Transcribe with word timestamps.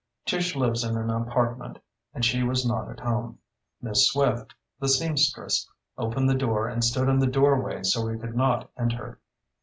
Tish 0.25 0.55
lives 0.55 0.83
in 0.83 0.97
an 0.97 1.11
apartment, 1.11 1.77
and 2.11 2.25
she 2.25 2.41
was 2.41 2.65
not 2.65 2.89
at 2.89 2.99
home. 3.01 3.37
Miss 3.83 4.07
Swift, 4.07 4.55
the 4.79 4.89
seamstress, 4.89 5.69
opened 5.95 6.27
the 6.27 6.33
door 6.33 6.67
and 6.67 6.83
stood 6.83 7.07
in 7.07 7.19
the 7.19 7.27
doorway 7.27 7.83
so 7.83 8.07
we 8.09 8.17
could 8.17 8.35
not 8.35 8.71
enter. 8.79 9.19